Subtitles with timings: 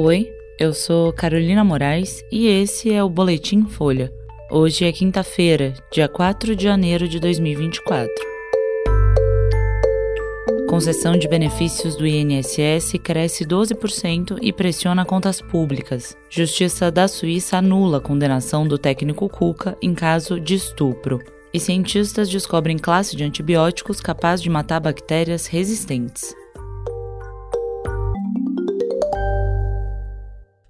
[0.00, 4.12] Oi, eu sou Carolina Moraes e esse é o Boletim Folha.
[4.48, 8.08] Hoje é quinta-feira, dia 4 de janeiro de 2024.
[10.68, 16.16] Concessão de benefícios do INSS cresce 12% e pressiona contas públicas.
[16.30, 21.20] Justiça da Suíça anula a condenação do técnico Cuca em caso de estupro.
[21.52, 26.36] E cientistas descobrem classe de antibióticos capaz de matar bactérias resistentes.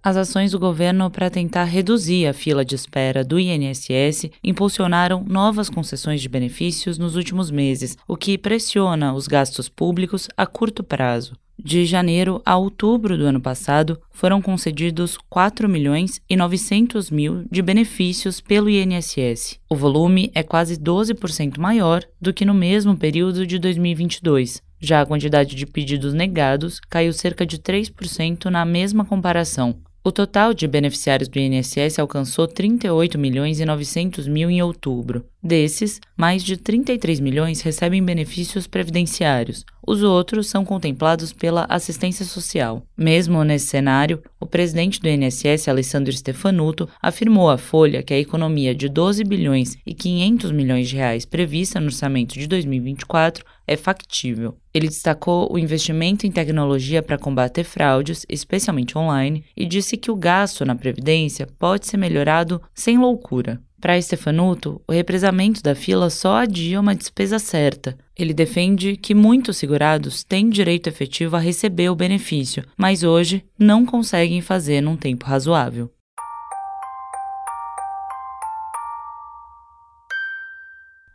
[0.03, 5.69] As ações do governo para tentar reduzir a fila de espera do INSS impulsionaram novas
[5.69, 11.37] concessões de benefícios nos últimos meses, o que pressiona os gastos públicos a curto prazo.
[11.61, 17.61] De janeiro a outubro do ano passado, foram concedidos 4 milhões e 900 mil de
[17.61, 19.59] benefícios pelo INSS.
[19.69, 24.63] O volume é quase 12% maior do que no mesmo período de 2022.
[24.81, 29.81] Já a quantidade de pedidos negados caiu cerca de 3% na mesma comparação.
[30.09, 35.23] O total de beneficiários do INSS alcançou 38 milhões e 900 mil em outubro.
[35.41, 39.65] Desses, mais de 33 milhões recebem benefícios previdenciários.
[39.87, 42.83] Os outros são contemplados pela assistência social.
[42.97, 48.75] Mesmo nesse cenário, o presidente do INSS, Alessandro Stefanuto, afirmou à Folha que a economia
[48.75, 54.57] de 12 bilhões e 500 milhões de reais prevista no orçamento de 2024 é factível.
[54.75, 60.17] Ele destacou o investimento em tecnologia para combater fraudes, especialmente online, e disse que o
[60.17, 63.61] gasto na previdência pode ser melhorado sem loucura.
[63.81, 67.97] Para Stefanuto, o represamento da fila só adia uma despesa certa.
[68.17, 73.87] Ele defende que muitos segurados têm direito efetivo a receber o benefício, mas hoje não
[73.87, 75.89] conseguem fazer num tempo razoável.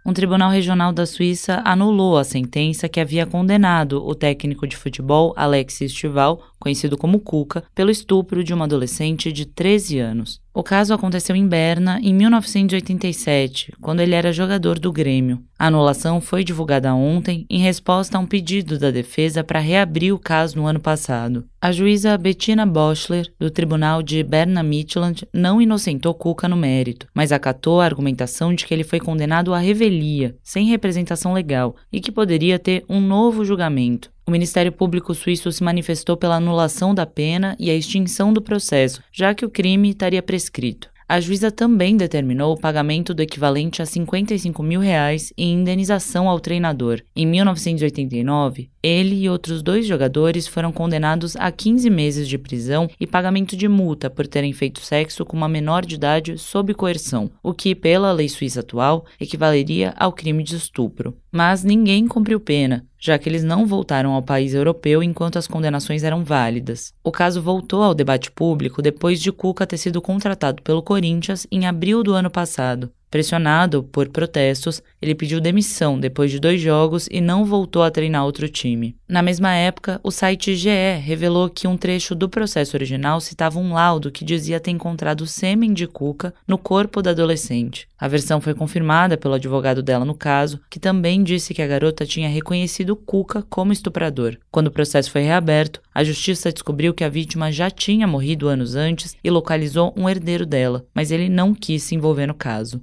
[0.06, 5.34] Um tribunal regional da Suíça anulou a sentença que havia condenado o técnico de futebol
[5.38, 10.44] Alexis Stival, conhecido como Cuca, pelo estupro de uma adolescente de 13 anos.
[10.56, 15.42] O caso aconteceu em Berna em 1987, quando ele era jogador do Grêmio.
[15.58, 20.20] A anulação foi divulgada ontem em resposta a um pedido da defesa para reabrir o
[20.20, 21.44] caso no ano passado.
[21.60, 27.82] A juíza Bettina Boschler, do Tribunal de Berna-Mittelland, não inocentou Cuca no mérito, mas acatou
[27.82, 29.93] a argumentação de que ele foi condenado à revelia,
[30.42, 34.12] sem representação legal, e que poderia ter um novo julgamento.
[34.26, 39.02] O Ministério Público Suíço se manifestou pela anulação da pena e a extinção do processo,
[39.12, 40.93] já que o crime estaria prescrito.
[41.14, 46.40] A juíza também determinou o pagamento do equivalente a 55 mil reais em indenização ao
[46.40, 47.02] treinador.
[47.16, 53.06] Em 1989, ele e outros dois jogadores foram condenados a 15 meses de prisão e
[53.06, 57.54] pagamento de multa por terem feito sexo com uma menor de idade sob coerção, o
[57.54, 61.16] que, pela lei suíça atual, equivaleria ao crime de estupro.
[61.32, 66.06] Mas ninguém cumpriu pena, já que eles não voltaram ao país europeu enquanto as condenações
[66.06, 66.94] eram válidas.
[67.04, 71.68] O caso voltou ao debate público depois de Cuca ter sido contratado pelo Corinthians em
[71.68, 72.90] abril do ano passado.
[73.14, 78.26] Pressionado por protestos, ele pediu demissão depois de dois jogos e não voltou a treinar
[78.26, 78.96] outro time.
[79.08, 83.74] Na mesma época, o site GE revelou que um trecho do processo original citava um
[83.74, 87.88] laudo que dizia ter encontrado sêmen de Cuca no corpo da adolescente.
[88.00, 92.08] A versão foi confirmada pelo advogado dela no caso, que também disse que a garota
[92.08, 94.40] tinha reconhecido Cuca como estuprador.
[94.50, 98.74] Quando o processo foi reaberto, a justiça descobriu que a vítima já tinha morrido anos
[98.74, 102.82] antes e localizou um herdeiro dela, mas ele não quis se envolver no caso.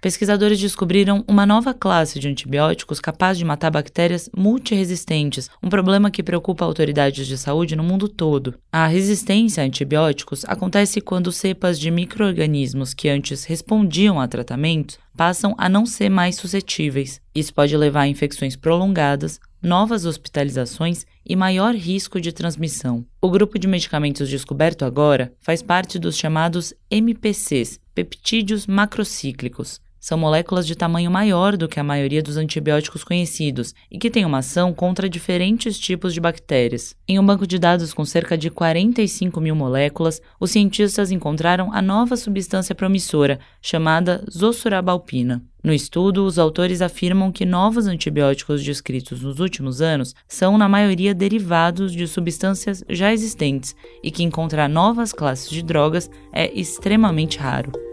[0.00, 6.22] Pesquisadores descobriram uma nova classe de antibióticos capaz de matar bactérias multiresistentes, um problema que
[6.22, 8.54] preocupa autoridades de saúde no mundo todo.
[8.72, 15.54] A resistência a antibióticos acontece quando cepas de microorganismos que antes respondiam a tratamentos passam
[15.56, 17.20] a não ser mais suscetíveis.
[17.34, 23.04] Isso pode levar a infecções prolongadas, novas hospitalizações e maior risco de transmissão.
[23.20, 29.80] O grupo de medicamentos descoberto agora faz parte dos chamados MPCs, peptídeos macrocíclicos.
[30.06, 34.24] São moléculas de tamanho maior do que a maioria dos antibióticos conhecidos e que têm
[34.24, 36.94] uma ação contra diferentes tipos de bactérias.
[37.08, 41.82] Em um banco de dados com cerca de 45 mil moléculas, os cientistas encontraram a
[41.82, 45.42] nova substância promissora, chamada zossurabalpina.
[45.60, 51.12] No estudo, os autores afirmam que novos antibióticos descritos nos últimos anos são, na maioria,
[51.12, 53.74] derivados de substâncias já existentes
[54.04, 57.85] e que encontrar novas classes de drogas é extremamente raro.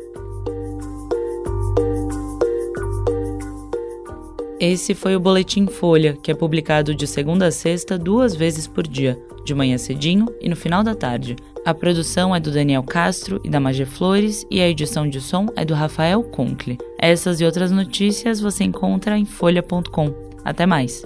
[4.65, 8.87] Esse foi o Boletim Folha, que é publicado de segunda a sexta, duas vezes por
[8.87, 11.35] dia, de manhã cedinho e no final da tarde.
[11.65, 15.47] A produção é do Daniel Castro e da Magé Flores e a edição de som
[15.57, 16.77] é do Rafael Conkle.
[16.97, 20.13] Essas e outras notícias você encontra em folha.com.
[20.45, 21.03] Até mais!